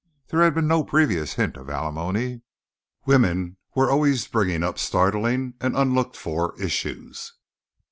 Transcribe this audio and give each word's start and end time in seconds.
There 0.29 0.41
had 0.41 0.55
been 0.55 0.67
no 0.67 0.83
previous 0.83 1.33
hint 1.35 1.55
of 1.57 1.69
alimony. 1.69 2.41
Women 3.05 3.57
were 3.75 3.91
always 3.91 4.25
bringing 4.27 4.63
up 4.63 4.79
startling 4.79 5.53
and 5.61 5.77
unlooked 5.77 6.17
for 6.17 6.59
issues. 6.59 7.33